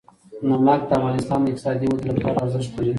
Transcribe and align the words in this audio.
نمک 0.47 0.81
د 0.89 0.91
افغانستان 0.99 1.39
د 1.41 1.45
اقتصادي 1.51 1.87
ودې 1.89 2.09
لپاره 2.15 2.39
ارزښت 2.43 2.71
لري. 2.73 2.89